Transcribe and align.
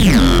Yeah. 0.00 0.39